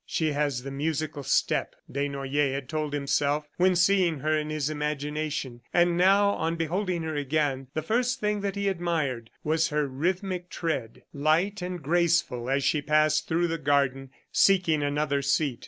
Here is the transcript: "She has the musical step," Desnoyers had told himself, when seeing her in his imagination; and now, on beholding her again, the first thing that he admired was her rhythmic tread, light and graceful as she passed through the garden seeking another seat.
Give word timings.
"She 0.07 0.31
has 0.31 0.63
the 0.63 0.71
musical 0.71 1.21
step," 1.21 1.75
Desnoyers 1.87 2.53
had 2.55 2.67
told 2.67 2.91
himself, 2.91 3.47
when 3.57 3.75
seeing 3.75 4.21
her 4.21 4.35
in 4.35 4.49
his 4.49 4.67
imagination; 4.67 5.61
and 5.75 5.95
now, 5.95 6.31
on 6.31 6.55
beholding 6.55 7.03
her 7.03 7.13
again, 7.13 7.67
the 7.75 7.83
first 7.83 8.19
thing 8.19 8.41
that 8.41 8.55
he 8.55 8.67
admired 8.67 9.29
was 9.43 9.67
her 9.67 9.85
rhythmic 9.87 10.49
tread, 10.49 11.03
light 11.13 11.61
and 11.61 11.83
graceful 11.83 12.49
as 12.49 12.63
she 12.63 12.81
passed 12.81 13.27
through 13.27 13.47
the 13.47 13.59
garden 13.59 14.09
seeking 14.31 14.81
another 14.81 15.21
seat. 15.21 15.59